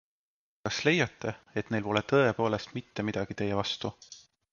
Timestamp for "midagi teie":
3.11-3.61